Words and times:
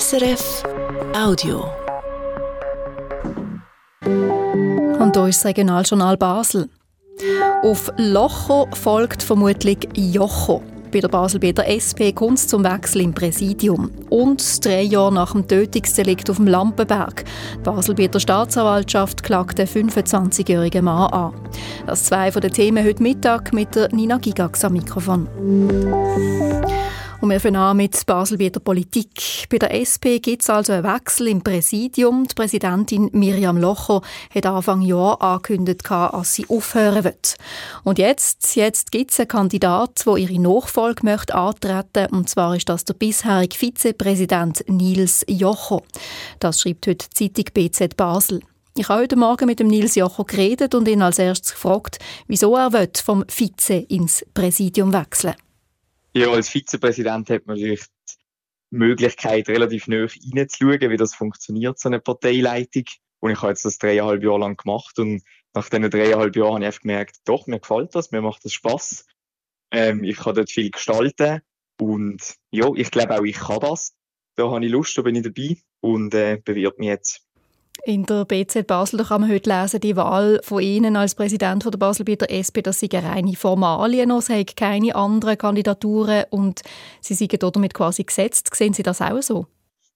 SRF 0.00 0.62
Audio. 1.14 1.66
Und 4.06 5.14
hier 5.14 5.26
ist 5.28 5.40
das 5.40 5.44
Regionaljournal 5.44 6.16
Basel. 6.16 6.70
Auf 7.62 7.92
Locho 7.98 8.68
folgt 8.72 9.22
vermutlich 9.22 9.86
Jocho. 9.94 10.62
Bei 10.90 11.00
der 11.00 11.08
Baselbieter 11.08 11.66
SP 11.68 12.08
es 12.32 12.48
zum 12.48 12.64
Wechsel 12.64 13.02
im 13.02 13.12
Präsidium. 13.12 13.90
Und 14.08 14.64
drei 14.64 14.80
Jahre 14.80 15.12
nach 15.12 15.32
dem 15.32 15.46
Tötungsdelikt 15.46 16.30
auf 16.30 16.36
dem 16.36 16.46
Lampenberg. 16.46 17.24
Die 17.58 17.62
Baselbieter 17.62 18.18
Staatsanwaltschaft 18.18 19.22
klagt 19.22 19.58
den 19.58 19.68
25-jährigen 19.68 20.86
Mann 20.86 21.12
an. 21.12 21.34
Das 21.86 22.04
zwei 22.04 22.32
von 22.32 22.40
den 22.40 22.52
Themen 22.52 22.82
heute 22.82 23.02
Mittag 23.02 23.52
mit 23.52 23.74
der 23.74 23.94
Nina 23.94 24.16
Gigax 24.16 24.64
am 24.64 24.72
Mikrofon. 24.72 25.28
Und 27.22 27.30
wir 27.30 27.38
fangen 27.38 27.54
an 27.54 27.76
mit 27.76 28.04
Basel 28.04 28.36
bei 28.36 28.48
der 28.48 28.58
Politik. 28.58 29.46
Bei 29.48 29.56
der 29.56 29.72
SP 29.78 30.18
gibt 30.18 30.42
es 30.42 30.50
also 30.50 30.72
einen 30.72 30.82
Wechsel 30.82 31.28
im 31.28 31.40
Präsidium. 31.40 32.26
Die 32.26 32.34
Präsidentin 32.34 33.10
Miriam 33.12 33.58
Locher 33.58 34.02
hat 34.34 34.44
Anfang 34.44 34.82
Jahr 34.82 35.22
angekündigt, 35.22 35.88
dass 35.88 36.34
sie 36.34 36.46
aufhören 36.48 37.04
wird. 37.04 37.36
Und 37.84 38.00
jetzt, 38.00 38.56
jetzt 38.56 38.90
gibt 38.90 39.12
es 39.12 39.20
einen 39.20 39.28
Kandidat, 39.28 40.04
der 40.04 40.16
ihre 40.16 40.40
Nachfolge 40.40 41.04
möchte 41.04 41.36
antreten 41.36 42.12
Und 42.12 42.28
zwar 42.28 42.56
ist 42.56 42.68
das 42.68 42.84
der 42.86 42.94
bisherige 42.94 43.56
Vizepräsident 43.56 44.64
Nils 44.66 45.24
Jocher. 45.28 45.82
Das 46.40 46.60
schreibt 46.60 46.88
heute 46.88 47.06
die 47.16 47.32
Zeitung 47.32 47.54
BZ 47.54 47.96
Basel. 47.96 48.40
Ich 48.76 48.88
habe 48.88 49.02
heute 49.02 49.14
Morgen 49.14 49.46
mit 49.46 49.60
dem 49.60 49.68
Nils 49.68 49.94
Jocher 49.94 50.24
geredet 50.24 50.74
und 50.74 50.88
ihn 50.88 51.02
als 51.02 51.20
erstes 51.20 51.52
gefragt, 51.52 52.00
wieso 52.26 52.56
er 52.56 52.72
vom 53.00 53.24
Vize 53.28 53.74
ins 53.74 54.26
Präsidium 54.34 54.92
wechseln 54.92 55.34
will. 55.34 55.51
Ja, 56.14 56.28
als 56.30 56.50
Vizepräsident 56.50 57.30
hat 57.30 57.46
man 57.46 57.56
natürlich 57.56 57.84
die 58.70 58.76
Möglichkeit, 58.76 59.48
relativ 59.48 59.88
nah 59.88 60.06
reinzuschauen, 60.06 60.90
wie 60.90 60.96
das 60.96 61.14
funktioniert, 61.14 61.78
so 61.78 61.88
eine 61.88 62.00
Parteileitung. 62.00 62.84
Und 63.20 63.30
ich 63.30 63.38
habe 63.40 63.52
jetzt 63.52 63.64
das 63.64 63.78
dreieinhalb 63.78 64.22
Jahre 64.22 64.40
lang 64.40 64.56
gemacht 64.56 64.98
und 64.98 65.22
nach 65.54 65.68
diesen 65.68 65.90
dreieinhalb 65.90 66.36
Jahren 66.36 66.62
habe 66.62 66.68
ich 66.68 66.80
gemerkt, 66.80 67.16
doch, 67.24 67.46
mir 67.46 67.60
gefällt 67.60 67.94
das, 67.94 68.10
mir 68.10 68.20
macht 68.20 68.44
das 68.44 68.52
Spaß. 68.52 69.06
Ähm, 69.70 70.04
ich 70.04 70.16
kann 70.16 70.34
dort 70.34 70.50
viel 70.50 70.70
gestalten 70.70 71.40
und 71.80 72.36
ja, 72.50 72.68
ich 72.74 72.90
glaube 72.90 73.18
auch, 73.18 73.24
ich 73.24 73.36
kann 73.36 73.60
das. 73.60 73.94
Da 74.34 74.50
habe 74.50 74.64
ich 74.64 74.70
Lust, 74.70 74.96
da 74.98 75.02
bin 75.02 75.14
ich 75.14 75.22
dabei 75.22 75.56
und 75.80 76.14
äh, 76.14 76.40
bewirb 76.42 76.78
mich 76.78 76.88
jetzt. 76.88 77.26
In 77.84 78.04
der 78.04 78.24
BZ 78.24 78.66
Basel 78.66 78.98
da 78.98 79.04
kann 79.04 79.22
man 79.22 79.30
heute 79.30 79.50
lesen, 79.50 79.80
die 79.80 79.96
Wahl 79.96 80.40
von 80.44 80.62
Ihnen 80.62 80.94
als 80.94 81.16
Präsident 81.16 81.64
von 81.64 81.72
der 81.72 81.78
Basel 81.78 82.04
bei 82.04 82.14
der 82.14 82.30
SP, 82.30 82.62
das 82.62 82.78
sind 82.78 82.94
reine 82.94 83.34
Formalien 83.34 84.10
es 84.12 84.28
haben 84.28 84.46
keine 84.46 84.94
anderen 84.94 85.36
Kandidaturen 85.36 86.24
und 86.30 86.62
Sie 87.00 87.14
sind 87.14 87.42
damit 87.42 87.74
quasi 87.74 88.04
gesetzt. 88.04 88.54
Sehen 88.54 88.72
Sie 88.72 88.84
das 88.84 89.00
auch 89.00 89.20
so? 89.20 89.46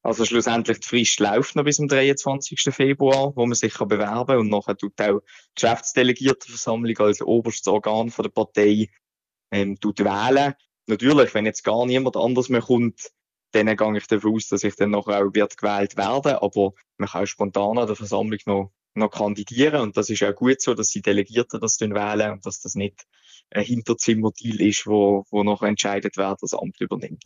Also 0.02 0.24
schlussendlich 0.24 0.80
die 0.80 0.86
Frist 0.86 1.20
läuft 1.20 1.56
noch 1.56 1.64
bis 1.64 1.76
zum 1.76 1.88
23. 1.88 2.60
Februar, 2.72 3.32
wo 3.34 3.44
man 3.44 3.54
sich 3.54 3.74
kann 3.74 3.88
bewerben 3.88 4.26
kann 4.26 4.38
und 4.38 4.50
nachher 4.50 4.76
tut 4.76 5.00
auch 5.00 5.20
die 5.20 5.54
Geschäftsdelegiertenversammlung 5.56 6.96
als 6.98 7.22
oberstes 7.22 7.66
Organ 7.66 8.12
der 8.16 8.28
Partei 8.28 8.88
ähm, 9.50 9.76
wählen. 9.82 10.54
Natürlich, 10.86 11.34
wenn 11.34 11.46
jetzt 11.46 11.64
gar 11.64 11.84
niemand 11.86 12.16
anders 12.16 12.48
mehr 12.48 12.62
kommt, 12.62 13.10
dann 13.52 13.74
gehe 13.76 13.96
ich 13.96 14.06
davon 14.06 14.34
aus, 14.34 14.48
dass 14.48 14.64
ich 14.64 14.76
dann 14.76 14.90
noch 14.90 15.08
auch 15.08 15.34
wird 15.34 15.56
gewählt 15.56 15.96
werde. 15.96 16.42
Aber 16.42 16.72
man 16.98 17.08
kann 17.08 17.22
auch 17.22 17.26
spontan 17.26 17.78
an 17.78 17.86
der 17.86 17.96
Versammlung 17.96 18.38
noch, 18.46 18.72
noch 18.94 19.10
kandidieren. 19.10 19.80
Und 19.80 19.96
das 19.96 20.10
ist 20.10 20.22
auch 20.22 20.34
gut 20.34 20.60
so, 20.60 20.74
dass 20.74 20.90
die 20.90 21.02
Delegierten 21.02 21.60
das 21.60 21.76
dann 21.76 21.94
wählen 21.94 22.32
und 22.32 22.46
dass 22.46 22.60
das 22.60 22.74
nicht 22.74 23.04
ein 23.50 23.64
Hinterzimmerdeal 23.64 24.60
ist, 24.60 24.86
wo, 24.86 25.24
wo 25.30 25.42
noch 25.42 25.62
entscheidet, 25.62 26.16
wer 26.16 26.36
das 26.40 26.54
Amt 26.54 26.80
übernimmt. 26.80 27.22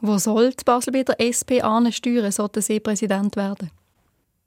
Wo 0.00 0.18
soll 0.18 0.50
die 0.50 0.64
Basel 0.64 0.92
bei 0.92 1.02
der 1.02 1.20
SP 1.20 1.60
ansteuern, 1.60 2.32
sollte 2.32 2.62
sie 2.62 2.80
Präsident 2.80 3.36
werden? 3.36 3.70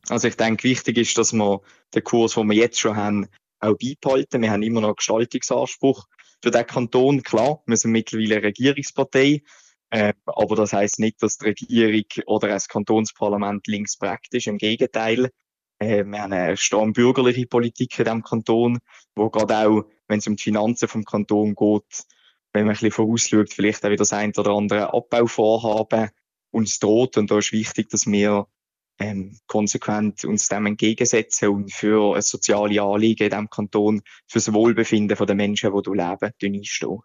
Also 0.09 0.27
ich 0.27 0.35
denke, 0.35 0.63
wichtig 0.63 0.97
ist, 0.97 1.17
dass 1.17 1.31
wir 1.31 1.61
den 1.93 2.03
Kurs, 2.03 2.33
den 2.33 2.49
wir 2.49 2.57
jetzt 2.57 2.79
schon 2.79 2.95
haben, 2.95 3.27
auch 3.59 3.77
beibehalten. 3.77 4.41
Wir 4.41 4.51
haben 4.51 4.63
immer 4.63 4.81
noch 4.81 4.89
einen 4.89 4.95
Gestaltungsanspruch 4.97 6.07
für 6.41 6.51
den 6.51 6.67
Kanton. 6.67 7.23
Klar, 7.23 7.61
wir 7.65 7.77
sind 7.77 7.91
mittlerweile 7.91 8.35
eine 8.35 8.47
Regierungspartei. 8.47 9.43
Äh, 9.93 10.13
aber 10.25 10.55
das 10.55 10.73
heißt 10.73 10.97
nicht, 10.97 11.21
dass 11.21 11.37
die 11.37 11.45
Regierung 11.45 12.05
oder 12.25 12.47
das 12.47 12.67
Kantonsparlament 12.67 13.67
links 13.67 13.95
praktisch. 13.95 14.47
Im 14.47 14.57
Gegenteil. 14.57 15.29
Äh, 15.77 16.03
wir 16.03 16.19
haben 16.19 16.33
eine 16.33 16.57
stark 16.57 16.93
bürgerliche 16.93 17.45
Politik 17.45 17.99
in 17.99 18.05
diesem 18.05 18.23
Kanton, 18.23 18.79
wo 19.15 19.29
gerade 19.29 19.55
auch, 19.55 19.83
wenn 20.07 20.17
es 20.17 20.25
um 20.25 20.35
die 20.35 20.41
Finanzen 20.41 20.87
vom 20.87 21.05
Kanton 21.05 21.53
geht, 21.53 22.05
wenn 22.53 22.65
man 22.65 22.71
ein 22.71 22.73
bisschen 22.73 22.89
vorausschaut, 22.89 23.53
vielleicht 23.53 23.85
auch 23.85 23.89
wieder 23.89 23.97
das 23.97 24.13
ein 24.13 24.33
oder 24.35 24.53
andere 24.53 24.91
Abbauvorhaben 24.95 26.09
uns 26.49 26.79
droht. 26.79 27.17
Und 27.17 27.29
da 27.29 27.37
ist 27.37 27.51
wichtig, 27.51 27.89
dass 27.89 28.07
wir 28.07 28.47
ähm, 28.97 29.37
konsequent 29.45 30.25
uns 30.25 30.47
dem 30.47 30.65
entgegensetzen 30.65 31.49
und 31.49 31.71
für 31.71 32.15
ein 32.15 32.23
soziale 32.23 32.81
Anliegen 32.81 33.25
in 33.25 33.29
diesem 33.29 33.49
Kanton, 33.51 34.01
für 34.27 34.39
das 34.39 34.51
Wohlbefinden 34.51 35.23
der 35.23 35.35
Menschen, 35.35 35.71
die 35.71 35.81
hier 35.85 35.93
leben, 35.93 36.33
einstehen. 36.57 36.99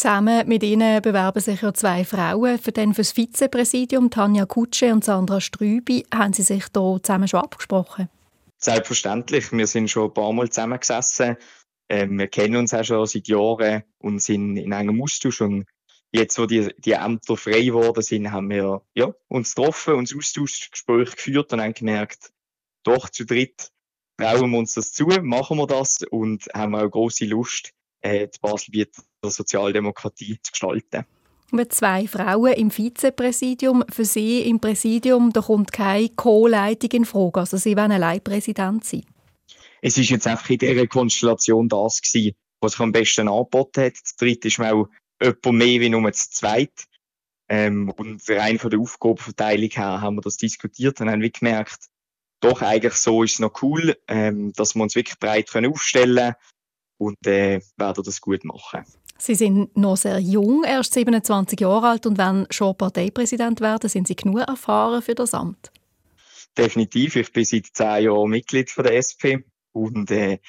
Zusammen 0.00 0.48
mit 0.48 0.62
ihnen 0.62 1.02
bewerben 1.02 1.40
sich 1.40 1.60
ja 1.60 1.74
zwei 1.74 2.06
Frauen 2.06 2.58
für 2.58 2.72
den 2.72 2.94
fürs 2.94 3.12
Vizepräsidium, 3.12 4.08
Tanja 4.08 4.46
Kutsche 4.46 4.94
und 4.94 5.04
Sandra 5.04 5.42
Strübi. 5.42 6.06
Haben 6.10 6.32
Sie 6.32 6.40
sich 6.40 6.68
da 6.72 6.96
zusammen 7.02 7.28
schon 7.28 7.40
abgesprochen? 7.40 8.08
Selbstverständlich. 8.56 9.52
Wir 9.52 9.66
sind 9.66 9.90
schon 9.90 10.08
ein 10.08 10.14
paar 10.14 10.32
Mal 10.32 10.48
zusammengesessen. 10.48 11.36
Ähm, 11.90 12.18
wir 12.18 12.28
kennen 12.28 12.56
uns 12.56 12.72
auch 12.72 12.82
schon 12.82 13.04
seit 13.04 13.28
Jahren 13.28 13.82
und 13.98 14.22
sind 14.22 14.56
in 14.56 14.72
einem 14.72 15.02
Austausch. 15.02 15.42
Und 15.42 15.66
jetzt, 16.12 16.38
wo 16.38 16.46
die, 16.46 16.74
die 16.78 16.92
Ämter 16.92 17.36
frei 17.36 17.60
geworden 17.60 18.00
sind, 18.00 18.32
haben 18.32 18.48
wir 18.48 18.80
ja, 18.94 19.12
uns 19.28 19.54
getroffen, 19.54 19.96
uns 19.96 20.16
Austauschgespräche 20.16 21.14
geführt 21.14 21.52
und 21.52 21.60
haben 21.60 21.74
gemerkt, 21.74 22.32
doch 22.84 23.10
zu 23.10 23.26
dritt 23.26 23.70
trauen 24.16 24.50
wir 24.50 24.58
uns 24.58 24.72
das 24.72 24.92
zu, 24.92 25.04
machen 25.04 25.58
wir 25.58 25.66
das 25.66 25.98
und 26.10 26.46
haben 26.54 26.74
auch 26.74 26.88
große 26.88 27.26
Lust, 27.26 27.74
äh, 28.00 28.28
die 28.28 28.38
Basel 28.40 28.70
bietet 28.70 29.04
der 29.22 29.30
Sozialdemokratie 29.30 30.38
zu 30.42 30.52
gestalten. 30.52 31.04
Mit 31.52 31.72
zwei 31.72 32.06
Frauen 32.06 32.52
im 32.52 32.70
Vizepräsidium, 32.70 33.84
für 33.90 34.04
Sie 34.04 34.42
im 34.42 34.60
Präsidium, 34.60 35.32
da 35.32 35.40
kommt 35.40 35.72
keine 35.72 36.08
Co-Leitung 36.10 36.90
in 36.92 37.04
Frage. 37.04 37.40
Also 37.40 37.56
Sie 37.56 37.76
wollen 37.76 37.90
allein 37.90 38.22
Präsident 38.22 38.84
sein. 38.84 39.04
Es 39.82 39.98
ist 39.98 40.10
jetzt 40.10 40.26
einfach 40.26 40.48
in 40.50 40.58
dieser 40.58 40.86
Konstellation 40.86 41.68
das 41.68 42.00
gewesen, 42.02 42.36
was 42.60 42.72
sich 42.72 42.80
am 42.80 42.92
besten 42.92 43.28
angeboten 43.28 43.84
hat. 43.84 43.94
Das 44.00 44.14
dritte 44.16 44.48
ist 44.48 44.58
mal 44.58 44.86
jemand 45.20 45.52
mehr 45.52 45.80
wie 45.80 45.88
nur 45.88 46.08
das 46.08 46.30
zweite. 46.30 46.84
Ähm, 47.48 47.90
und 47.96 48.22
rein 48.28 48.60
von 48.60 48.70
der 48.70 48.78
Aufgabenverteilung 48.78 49.70
her 49.70 50.00
haben 50.00 50.16
wir 50.16 50.22
das 50.22 50.36
diskutiert 50.36 51.00
und 51.00 51.10
haben 51.10 51.22
wir 51.22 51.30
gemerkt, 51.30 51.88
doch 52.40 52.62
eigentlich 52.62 52.94
so 52.94 53.24
ist 53.24 53.34
es 53.34 53.38
noch 53.40 53.60
cool, 53.62 53.96
ähm, 54.06 54.52
dass 54.52 54.76
wir 54.76 54.82
uns 54.82 54.94
wirklich 54.94 55.18
breit 55.18 55.50
aufstellen 55.52 56.16
können 56.16 56.34
und 57.00 57.26
äh, 57.26 57.60
werden 57.76 58.04
das 58.04 58.20
gut 58.20 58.44
machen. 58.44 58.84
Sie 59.18 59.34
sind 59.34 59.76
noch 59.76 59.96
sehr 59.96 60.18
jung, 60.18 60.64
erst 60.64 60.94
27 60.94 61.60
Jahre 61.60 61.88
alt 61.88 62.06
und 62.06 62.18
wenn 62.18 62.46
schon 62.50 62.76
Parteipräsident 62.76 63.60
werden, 63.60 63.88
sind 63.88 64.06
Sie 64.06 64.16
genug 64.16 64.40
erfahren 64.40 65.02
für 65.02 65.14
das 65.14 65.34
Amt? 65.34 65.70
Definitiv. 66.56 67.16
Ich 67.16 67.32
bin 67.32 67.44
seit 67.44 67.66
zehn 67.72 68.04
Jahren 68.04 68.30
Mitglied 68.30 68.70
von 68.70 68.84
der 68.84 68.96
SP 68.96 69.44
und 69.72 70.10
äh, 70.10 70.34
ich 70.34 70.40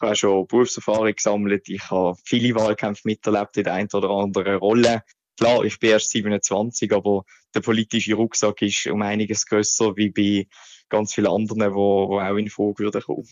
habe 0.00 0.16
schon 0.16 0.46
Berufserfahrung 0.46 1.12
gesammelt. 1.14 1.68
Ich 1.68 1.90
habe 1.90 2.16
viele 2.24 2.54
Wahlkämpfe 2.54 3.02
miterlebt 3.04 3.56
in 3.56 3.64
der 3.64 3.74
einen 3.74 3.88
oder 3.92 4.10
anderen 4.10 4.56
Rolle. 4.56 5.02
Klar, 5.38 5.64
ich 5.64 5.78
bin 5.78 5.90
erst 5.90 6.10
27, 6.10 6.92
aber 6.92 7.24
der 7.54 7.60
politische 7.60 8.14
Rucksack 8.14 8.62
ist 8.62 8.86
um 8.86 9.02
einiges 9.02 9.46
größer 9.46 9.96
wie 9.96 10.10
bei 10.10 10.48
ganz 10.88 11.14
vielen 11.14 11.28
anderen, 11.28 11.60
die, 11.60 11.66
die 11.68 11.74
auch 11.74 12.36
in 12.36 12.50
Frage 12.50 12.78
würden 12.78 13.02
kommen. 13.02 13.28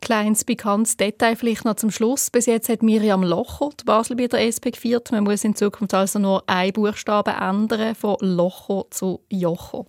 Kleines 0.00 0.44
bekanntes 0.44 0.96
Detail 0.96 1.36
vielleicht 1.36 1.64
noch 1.64 1.76
zum 1.76 1.90
Schluss. 1.90 2.30
Bis 2.30 2.46
jetzt 2.46 2.68
hat 2.68 2.82
Miriam 2.82 3.22
Locher 3.22 3.70
die 3.78 3.84
Basel 3.84 4.16
bei 4.16 4.26
der 4.26 4.46
SP 4.48 4.72
geführt. 4.72 5.12
Man 5.12 5.24
muss 5.24 5.44
in 5.44 5.54
Zukunft 5.54 5.94
also 5.94 6.18
nur 6.18 6.48
einen 6.48 6.72
Buchstaben 6.72 7.34
ändern, 7.34 7.94
von 7.94 8.16
Locher 8.20 8.84
zu 8.90 9.20
Jocho. 9.28 9.86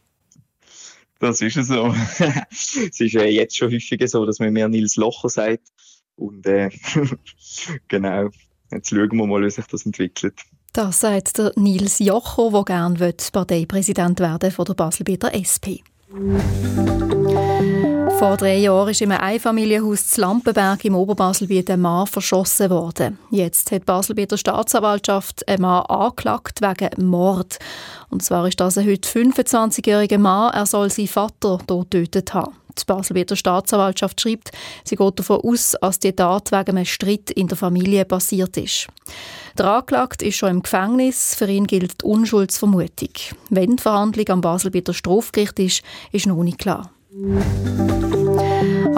Das 1.19 1.39
ist 1.41 1.55
so. 1.65 1.93
es 2.49 2.75
ist 2.75 3.15
äh, 3.15 3.27
jetzt 3.27 3.55
schon 3.55 3.71
häufiger 3.71 4.07
so, 4.07 4.25
dass 4.25 4.39
man 4.39 4.53
mehr 4.53 4.67
Nils 4.67 4.95
Locher 4.95 5.29
sagt. 5.29 5.67
Und 6.15 6.45
äh, 6.45 6.69
genau, 7.87 8.29
jetzt 8.71 8.89
schauen 8.89 9.15
wir 9.15 9.27
mal, 9.27 9.43
wie 9.43 9.49
sich 9.49 9.65
das 9.65 9.85
entwickelt. 9.85 10.33
Das 10.73 11.01
sagt 11.01 11.37
der 11.37 11.51
Nils 11.55 11.99
Jocho, 11.99 12.49
der 12.51 12.63
gerne 12.63 13.13
Parteipräsident 13.31 14.19
werden 14.19 14.51
von 14.51 14.65
der 14.65 14.73
Basel 14.73 15.03
bei 15.03 15.17
der 15.17 15.35
SP. 15.35 15.83
Vor 18.21 18.37
drei 18.37 18.57
Jahren 18.57 18.89
ist 18.89 19.01
in 19.01 19.11
einem 19.11 19.23
Einfamilienhaus 19.23 20.05
zu 20.09 20.21
Lampenberg 20.21 20.85
im 20.85 20.93
Oberbaselbiet 20.93 21.71
ein 21.71 21.81
Mann 21.81 22.05
verschossen 22.05 22.69
worden. 22.69 23.17
Jetzt 23.31 23.71
hat 23.71 23.87
Basel 23.87 24.13
bei 24.13 24.27
der 24.27 24.37
Staatsanwaltschaft 24.37 25.47
einen 25.47 25.63
Mann 25.63 25.87
angeklagt 25.87 26.61
wegen 26.61 27.07
Mord. 27.07 27.57
Und 28.11 28.21
zwar 28.21 28.47
ist 28.47 28.59
das 28.59 28.77
ein 28.77 28.85
heute 28.85 29.09
25-jähriger 29.09 30.19
Mann. 30.19 30.53
Er 30.53 30.67
soll 30.67 30.91
seinen 30.91 31.07
Vater 31.07 31.57
dort 31.65 31.89
getötet 31.89 32.35
haben. 32.35 32.53
Die 32.77 32.85
Baselbieter 32.85 33.35
Staatsanwaltschaft 33.35 34.21
schreibt, 34.21 34.51
sie 34.83 34.97
geht 34.97 35.17
davon 35.19 35.41
aus, 35.41 35.75
dass 35.81 35.97
die 35.97 36.13
Tat 36.13 36.51
wegen 36.51 36.77
einem 36.77 36.85
Streit 36.85 37.31
in 37.31 37.47
der 37.47 37.57
Familie 37.57 38.05
passiert 38.05 38.55
ist. 38.55 38.85
Der 39.57 39.65
Anklagte 39.65 40.25
ist 40.25 40.35
schon 40.35 40.51
im 40.51 40.61
Gefängnis. 40.61 41.33
Für 41.33 41.47
ihn 41.49 41.65
gilt 41.65 42.03
die 42.03 42.05
Unschuldsvermutung. 42.05 43.13
Wenn 43.49 43.77
die 43.77 43.81
Verhandlung 43.81 44.29
am 44.29 44.41
Baselbieter 44.41 44.93
Strafgericht 44.93 45.57
ist, 45.57 45.81
ist 46.11 46.27
noch 46.27 46.43
nicht 46.43 46.59
klar. 46.59 46.91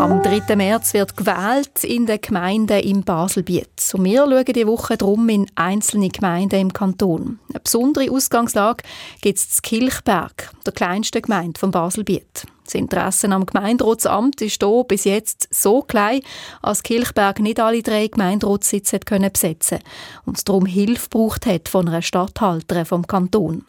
Am 0.04 0.22
3. 0.22 0.58
März 0.58 0.94
wird 0.94 1.16
gewählt 1.16 1.82
in 1.86 2.06
den 2.06 2.20
Gemeinden 2.20 2.82
im 2.82 3.04
Baselbiet. 3.04 3.90
Und 3.94 4.04
wir 4.04 4.26
schauen 4.26 4.44
diese 4.44 4.68
Woche 4.68 4.98
drum 4.98 5.30
in 5.30 5.50
einzelne 5.56 6.10
Gemeinden 6.10 6.60
im 6.60 6.74
Kanton. 6.74 7.40
Eine 7.48 7.62
besondere 7.62 8.12
Ausgangslage 8.12 8.84
gibt 9.22 9.40
es 9.40 9.46
in 9.46 9.62
Kilchberg, 9.62 10.52
der 10.66 10.74
kleinsten 10.74 11.22
Gemeinde 11.22 11.58
vom 11.58 11.72
Baselbiet. 11.72 12.46
Das 12.66 12.74
Interesse 12.74 13.30
am 13.30 13.46
Gemeinderatsamt 13.46 14.42
ist 14.42 14.62
hier 14.62 14.84
bis 14.86 15.06
jetzt 15.06 15.48
so 15.54 15.82
klein, 15.84 16.20
als 16.62 16.84
Kilchberg 16.84 17.40
nicht 17.40 17.62
alle 17.62 17.82
drei 17.82 18.08
Gemeinderatssitze 18.08 19.00
besetzen 19.00 19.80
konnte 19.80 19.80
und 20.26 20.50
darum 20.50 20.66
Hilfe 20.66 21.08
braucht 21.12 21.46
hat 21.46 21.70
von 21.70 21.88
einer 21.88 22.02
Stadthalterin 22.02 22.84
vom 22.84 23.08
Kanton. 23.08 23.64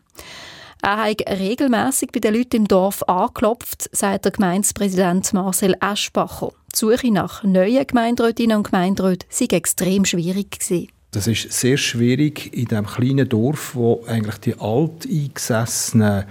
Er 0.84 0.98
hat 0.98 1.22
regelmässig 1.40 2.12
bei 2.12 2.20
den 2.20 2.34
Leuten 2.34 2.56
im 2.56 2.68
Dorf 2.68 3.02
angeklopft, 3.04 3.88
sagt 3.96 4.26
der 4.26 4.32
Gemeindepräsident 4.32 5.32
Marcel 5.32 5.74
Eschbacher. 5.80 6.52
Die 6.74 6.78
Suche 6.78 7.10
nach 7.10 7.42
neuen 7.42 7.86
Gemeinderätinnen 7.86 8.58
und 8.58 8.64
Gemeinderäten 8.64 9.26
sei 9.30 9.46
extrem 9.46 10.04
schwierig 10.04 10.60
gewesen. 10.60 10.88
Das 11.12 11.26
ist 11.26 11.50
sehr 11.50 11.78
schwierig 11.78 12.52
in 12.52 12.66
diesem 12.66 12.84
kleinen 12.84 13.26
Dorf, 13.26 13.74
wo 13.74 14.04
eigentlich 14.06 14.36
die 14.40 14.60
alteingesessenen 14.60 16.24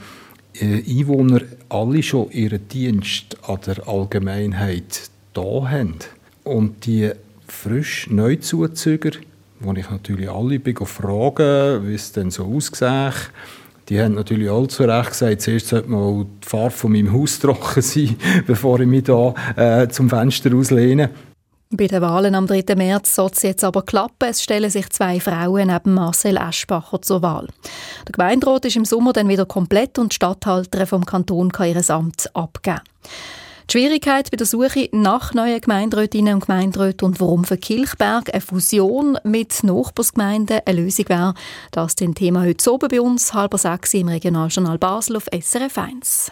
äh, 0.62 0.84
Einwohner 0.88 1.42
alle 1.70 2.04
schon 2.04 2.30
ihren 2.30 2.68
Dienst 2.68 3.36
an 3.48 3.58
der 3.66 3.88
Allgemeinheit 3.88 5.10
da 5.34 5.68
haben. 5.68 5.96
Und 6.44 6.86
die 6.86 7.10
frisch 7.48 8.08
Neuzuzüger, 8.12 9.14
wo 9.62 9.74
ich 9.74 9.90
natürlich 9.90 10.30
alle 10.30 10.62
frage, 10.86 11.82
wie 11.86 11.96
es 11.96 12.12
denn 12.12 12.30
so 12.30 12.46
aussieht, 12.46 13.32
die 13.90 14.02
haben 14.02 14.14
natürlich 14.14 14.50
all 14.50 14.68
zu 14.68 14.84
Recht 14.84 15.12
gesagt, 15.12 15.42
zuerst 15.42 15.68
sollte 15.68 15.90
mal 15.90 16.26
die 16.44 16.48
Farbe 16.48 16.72
von 16.72 16.92
meinem 16.92 17.14
Haus 17.14 17.40
trocken 17.42 17.82
sein, 17.82 18.16
bevor 18.48 18.80
ich 18.80 18.88
mich 18.88 19.04
da 19.04 19.34
äh, 19.56 19.88
zum 19.90 20.10
Fenster 20.10 20.56
auslehne. 20.56 21.10
Bei 21.76 21.88
den 21.88 22.04
Wahlen 22.04 22.36
am 22.36 22.46
3. 22.46 22.76
März 22.76 23.16
soll 23.16 23.32
es 23.34 23.42
jetzt 23.42 23.64
aber 23.64 23.82
klappen. 23.82 24.30
Es 24.30 24.44
stellen 24.44 24.70
sich 24.70 24.92
zwei 24.92 25.20
Frauen 25.20 25.70
neben 25.70 25.96
Marcel 25.96 26.38
Eschbacher 26.38 27.02
zur 27.02 27.24
Wahl. 27.24 27.48
Der 28.08 28.12
Gemeinderat 28.12 28.66
ist 28.66 28.76
im 28.76 28.86
Sommer 28.86 29.12
dann 29.12 29.28
wieder 29.28 29.48
komplett 29.48 29.98
und 29.98 30.12
die 30.12 30.16
Stadthalterin 30.16 30.86
vom 30.86 31.04
Kanton 31.04 31.52
kann 31.52 31.70
ihr 31.70 31.90
Amt 31.90 32.30
abgeben. 32.36 32.82
Die 33.70 33.72
Schwierigkeit 33.72 34.30
bei 34.30 34.38
der 34.38 34.46
Suche 34.46 34.90
nach 34.92 35.34
neuen 35.34 35.62
Gemeinderätinnen 35.62 36.36
und 36.36 36.46
Gemeinderäten 36.46 37.06
und 37.06 37.20
warum 37.20 37.46
für 37.46 37.58
Kilchberg 37.58 38.34
eine 38.34 38.42
Fusion 38.42 39.18
mit 39.24 39.64
Nachbarsgemeinden 39.64 40.62
eine 40.66 40.82
Lösung 40.82 41.10
wäre, 41.10 41.34
das 41.72 41.94
ist 41.94 42.02
ein 42.02 42.14
Thema 42.14 42.44
heute 42.44 42.72
oben 42.72 42.90
bei 42.90 43.02
uns, 43.02 43.34
halber 43.34 43.58
sechs 43.58 43.94
im 43.94 44.10
Regionaljournal 44.10 44.78
Basel 44.78 45.16
auf 45.16 45.26
SRF 45.32 45.78
1. 45.78 46.32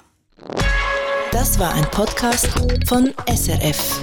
Das 1.32 1.58
war 1.58 1.74
ein 1.74 1.86
Podcast 1.92 2.50
von 2.88 3.14
SRF. 3.28 4.02